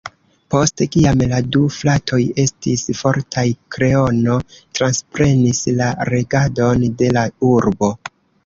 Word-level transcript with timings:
Post 0.51 0.81
kiam 0.93 1.19
la 1.33 1.41
du 1.55 1.59
fratoj 1.75 2.19
estis 2.45 2.87
mortaj, 3.01 3.45
"Kreono" 3.77 4.39
transprenis 4.79 5.63
la 5.83 5.91
regadon 6.13 6.89
de 7.03 7.13
la 7.21 7.29
urbo. 7.53 7.97